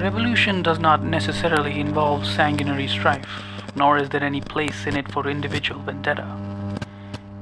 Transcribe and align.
Revolution 0.00 0.62
does 0.62 0.78
not 0.78 1.04
necessarily 1.04 1.78
involve 1.78 2.24
sanguinary 2.26 2.88
strife, 2.88 3.42
nor 3.76 3.98
is 3.98 4.08
there 4.08 4.24
any 4.24 4.40
place 4.40 4.86
in 4.86 4.96
it 4.96 5.12
for 5.12 5.28
individual 5.28 5.78
vendetta. 5.82 6.26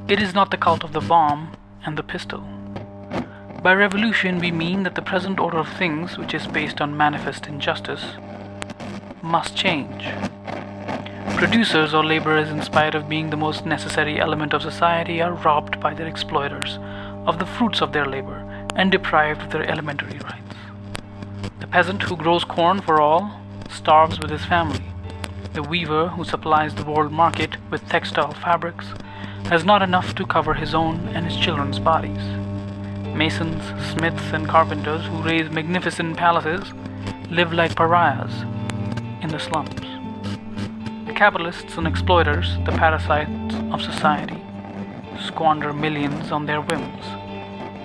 It 0.09 0.21
is 0.21 0.35
not 0.35 0.51
the 0.51 0.57
cult 0.57 0.83
of 0.83 0.93
the 0.93 1.01
bomb 1.01 1.57
and 1.87 1.97
the 1.97 2.03
pistol. 2.03 2.41
By 3.63 3.75
revolution, 3.75 4.41
we 4.41 4.51
mean 4.51 4.83
that 4.83 4.97
the 4.97 5.03
present 5.03 5.39
order 5.39 5.59
of 5.59 5.69
things, 5.69 6.19
which 6.19 6.35
is 6.35 6.49
based 6.49 6.81
on 6.81 6.97
manifest 6.97 7.47
injustice, 7.47 8.05
must 9.23 9.55
change. 9.55 10.09
Producers 11.37 11.95
or 11.95 12.05
laborers, 12.05 12.49
in 12.49 12.61
spite 12.63 12.97
of 12.97 13.09
being 13.09 13.31
the 13.31 13.37
most 13.37 13.67
necessary 13.67 14.19
element 14.19 14.53
of 14.53 14.63
society, 14.63 15.23
are 15.23 15.35
robbed 15.35 15.79
by 15.79 15.95
their 15.95 16.09
exploiters 16.09 16.81
of 17.25 17.39
the 17.39 17.47
fruits 17.47 17.81
of 17.81 17.93
their 17.93 18.07
labor 18.07 18.45
and 18.75 18.91
deprived 18.91 19.43
of 19.43 19.51
their 19.51 19.71
elementary 19.71 20.19
rights. 20.19 20.57
The 21.61 21.67
peasant 21.67 22.03
who 22.03 22.17
grows 22.17 22.45
corn 22.45 22.81
for 22.81 23.01
all 23.01 23.41
starves 23.71 24.19
with 24.19 24.31
his 24.31 24.45
family. 24.45 24.85
The 25.53 25.63
weaver 25.63 26.09
who 26.09 26.25
supplies 26.25 26.75
the 26.75 26.85
world 26.85 27.13
market 27.13 27.57
with 27.71 27.89
textile 27.89 28.33
fabrics 28.33 28.87
has 29.47 29.65
not 29.65 29.83
enough 29.83 30.15
to 30.15 30.27
cover 30.27 30.55
his 30.55 30.75
own 30.75 31.09
and 31.09 31.25
his 31.25 31.37
children's 31.37 31.79
bodies. 31.79 32.23
Masons, 33.15 33.63
smiths, 33.93 34.33
and 34.33 34.49
carpenters 34.49 35.07
who 35.07 35.23
raise 35.23 35.51
magnificent 35.51 36.17
palaces 36.17 36.73
live 37.31 37.53
like 37.53 37.75
pariahs 37.75 38.43
in 39.23 39.31
the 39.31 39.39
slums. 39.39 39.81
The 41.07 41.15
capitalists 41.15 41.77
and 41.77 41.87
exploiters, 41.87 42.57
the 42.65 42.73
parasites 42.73 43.55
of 43.73 43.83
society, 43.83 44.41
squander 45.21 45.73
millions 45.73 46.31
on 46.31 46.47
their 46.47 46.61
whims. 46.61 47.28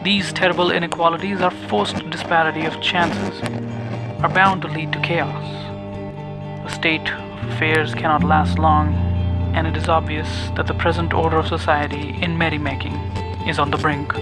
These 0.04 0.34
terrible 0.34 0.70
inequalities 0.70 1.40
are 1.40 1.50
forced 1.70 2.10
disparity 2.10 2.66
of 2.66 2.82
chances 2.82 3.42
are 4.22 4.28
bound 4.28 4.62
to 4.64 4.68
lead 4.68 4.92
to 4.92 5.00
chaos. 5.00 5.46
The 6.66 6.76
state 6.76 7.10
of 7.10 7.50
affairs 7.54 7.96
cannot 7.96 8.22
last 8.22 8.60
long, 8.60 8.94
and 9.56 9.66
it 9.66 9.78
is 9.78 9.88
obvious 9.88 10.50
that 10.58 10.68
the 10.68 10.74
present 10.74 11.14
order 11.14 11.38
of 11.38 11.48
society 11.48 12.22
in 12.22 12.38
merrymaking 12.38 12.96
is 13.48 13.60
on 13.60 13.72
the 13.72 13.78
brink 13.78 14.14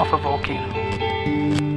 of 0.00 0.10
a 0.14 0.16
volcano. 0.16 1.71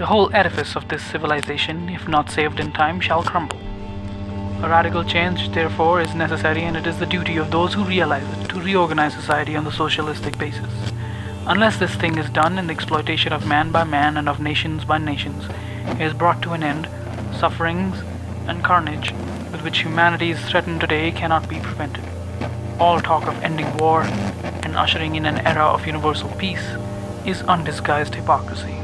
The 0.00 0.06
whole 0.06 0.34
edifice 0.34 0.76
of 0.76 0.88
this 0.88 1.02
civilization, 1.02 1.90
if 1.90 2.08
not 2.08 2.30
saved 2.30 2.58
in 2.58 2.72
time, 2.72 3.00
shall 3.00 3.22
crumble. 3.22 3.58
A 4.62 4.68
radical 4.68 5.04
change, 5.04 5.52
therefore, 5.52 6.00
is 6.00 6.14
necessary, 6.14 6.62
and 6.62 6.76
it 6.76 6.86
is 6.86 6.98
the 6.98 7.06
duty 7.06 7.36
of 7.36 7.50
those 7.50 7.74
who 7.74 7.84
realize 7.84 8.26
it 8.38 8.48
to 8.48 8.60
reorganize 8.60 9.14
society 9.14 9.56
on 9.56 9.64
the 9.64 9.70
socialistic 9.70 10.38
basis. 10.38 10.72
Unless 11.46 11.78
this 11.78 11.94
thing 11.94 12.18
is 12.18 12.30
done 12.30 12.58
and 12.58 12.68
the 12.68 12.72
exploitation 12.72 13.32
of 13.32 13.46
man 13.46 13.70
by 13.70 13.84
man 13.84 14.16
and 14.16 14.28
of 14.28 14.40
nations 14.40 14.84
by 14.84 14.98
nations 14.98 15.44
is 16.00 16.14
brought 16.14 16.40
to 16.42 16.52
an 16.52 16.62
end, 16.62 16.88
sufferings 17.38 18.02
and 18.46 18.64
carnage 18.64 19.12
with 19.50 19.62
which 19.62 19.82
humanity 19.82 20.30
is 20.30 20.40
threatened 20.40 20.80
today 20.80 21.10
cannot 21.10 21.48
be 21.48 21.60
prevented. 21.60 22.09
All 22.80 22.98
talk 22.98 23.26
of 23.28 23.42
ending 23.42 23.76
war 23.76 24.04
and 24.62 24.74
ushering 24.74 25.14
in 25.14 25.26
an 25.26 25.46
era 25.46 25.66
of 25.66 25.86
universal 25.86 26.30
peace 26.38 26.64
is 27.26 27.42
undisguised 27.42 28.14
hypocrisy. 28.14 28.76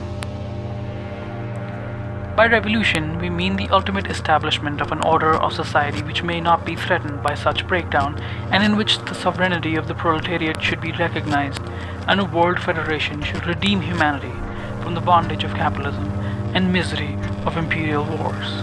By 2.37 2.47
revolution, 2.49 3.19
we 3.19 3.31
mean 3.31 3.57
the 3.57 3.71
ultimate 3.71 4.09
establishment 4.11 4.83
of 4.83 4.93
an 4.93 5.03
order 5.03 5.33
of 5.33 5.55
society 5.55 6.03
which 6.03 6.23
may 6.23 6.43
not 6.43 6.67
be 6.67 6.77
threatened 6.77 7.23
by 7.23 7.35
such 7.35 7.67
breakdown, 7.67 8.21
and 8.53 8.63
in 8.63 8.77
which 8.77 8.99
the 8.99 9.15
sovereignty 9.15 9.77
of 9.77 9.89
the 9.89 9.95
proletariat 9.95 10.63
should 10.63 10.83
be 10.83 10.93
recognized, 10.93 11.63
and 12.07 12.21
a 12.21 12.25
world 12.27 12.61
federation 12.61 13.23
should 13.23 13.47
redeem 13.47 13.81
humanity 13.81 14.35
from 14.83 14.95
the 14.95 15.01
bondage 15.01 15.43
of 15.45 15.55
capitalism 15.55 16.11
and 16.55 16.71
misery 16.71 17.17
of 17.47 17.57
imperial 17.57 18.05
wars. 18.05 18.63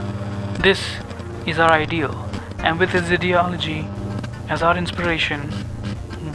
This 0.59 0.97
is 1.47 1.57
our 1.57 1.71
ideal, 1.71 2.13
and 2.59 2.77
with 2.77 2.93
its 2.93 3.09
ideology 3.09 3.87
as 4.49 4.61
our 4.61 4.77
inspiration, 4.77 5.51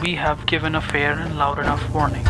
we 0.01 0.15
have 0.15 0.45
given 0.45 0.75
a 0.75 0.81
fair 0.81 1.13
and 1.13 1.37
loud 1.37 1.59
enough 1.59 1.89
warning. 1.93 2.25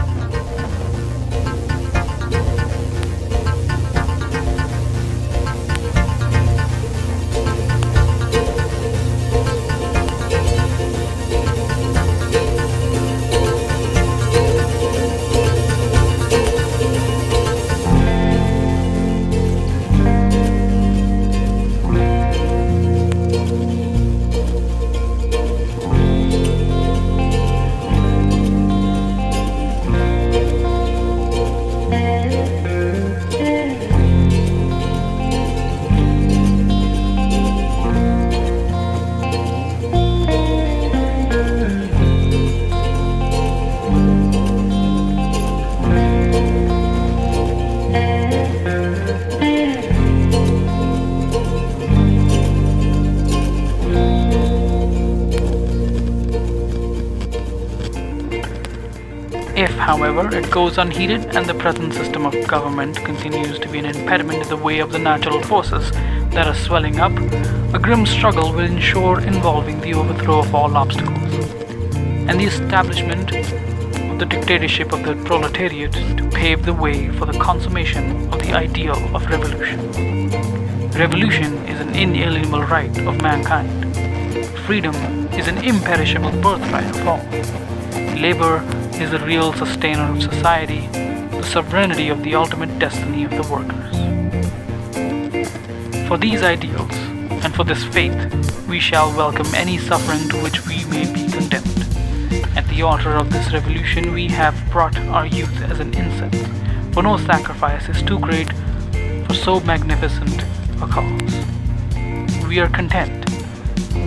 If, 59.59 59.71
however, 59.71 60.33
it 60.33 60.49
goes 60.51 60.77
unheeded 60.77 61.35
and 61.35 61.45
the 61.45 61.53
present 61.53 61.93
system 61.93 62.25
of 62.25 62.47
government 62.47 62.95
continues 63.03 63.59
to 63.59 63.67
be 63.67 63.79
an 63.79 63.87
impediment 63.87 64.43
in 64.43 64.47
the 64.47 64.55
way 64.55 64.79
of 64.79 64.93
the 64.93 64.99
natural 64.99 65.43
forces 65.43 65.91
that 66.31 66.47
are 66.47 66.55
swelling 66.55 67.01
up, 67.01 67.11
a 67.73 67.77
grim 67.77 68.05
struggle 68.05 68.53
will 68.53 68.61
ensure 68.61 69.19
involving 69.19 69.81
the 69.81 69.93
overthrow 69.93 70.39
of 70.39 70.55
all 70.55 70.77
obstacles 70.77 71.33
and 72.29 72.39
the 72.39 72.45
establishment 72.45 73.35
of 73.35 74.19
the 74.19 74.25
dictatorship 74.25 74.93
of 74.93 75.03
the 75.03 75.13
proletariat 75.25 75.91
to 75.91 76.29
pave 76.29 76.63
the 76.63 76.73
way 76.73 77.09
for 77.17 77.25
the 77.25 77.37
consummation 77.37 78.33
of 78.33 78.39
the 78.39 78.53
ideal 78.53 78.95
of 79.13 79.29
revolution. 79.29 79.91
Revolution 80.91 81.53
is 81.67 81.81
an 81.81 81.93
inalienable 81.97 82.63
right 82.63 82.97
of 82.99 83.21
mankind. 83.21 83.93
Freedom 84.59 84.95
is 85.33 85.49
an 85.49 85.57
imperishable 85.57 86.31
birthright 86.41 86.89
of 86.95 87.05
all. 87.05 87.25
Labor 88.15 88.63
is 88.99 89.11
the 89.11 89.19
real 89.19 89.53
sustainer 89.53 90.11
of 90.11 90.21
society, 90.21 90.85
the 90.87 91.41
sovereignty 91.43 92.09
of 92.09 92.21
the 92.21 92.35
ultimate 92.35 92.79
destiny 92.79 93.23
of 93.23 93.31
the 93.31 93.43
workers. 93.43 93.95
For 96.09 96.17
these 96.17 96.43
ideals 96.43 96.91
and 97.43 97.55
for 97.55 97.63
this 97.63 97.81
faith, 97.85 98.17
we 98.67 98.77
shall 98.77 99.15
welcome 99.15 99.47
any 99.55 99.77
suffering 99.77 100.27
to 100.29 100.37
which 100.43 100.65
we 100.67 100.83
may 100.85 101.05
be 101.13 101.31
condemned. 101.31 101.85
At 102.57 102.67
the 102.67 102.81
altar 102.81 103.11
of 103.11 103.31
this 103.31 103.53
revolution, 103.53 104.11
we 104.11 104.27
have 104.27 104.53
brought 104.69 104.97
our 105.07 105.25
youth 105.25 105.61
as 105.61 105.79
an 105.79 105.93
incense, 105.93 106.93
for 106.93 107.01
no 107.01 107.15
sacrifice 107.15 107.87
is 107.87 108.03
too 108.03 108.19
great 108.19 108.51
for 109.27 109.33
so 109.33 109.61
magnificent 109.61 110.43
a 110.81 110.87
cause. 110.87 112.45
We 112.47 112.59
are 112.59 112.67
content. 112.67 113.29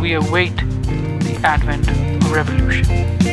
We 0.01 0.13
await 0.13 0.57
the 0.57 1.41
advent 1.45 1.89
of 1.89 2.31
revolution. 2.31 3.32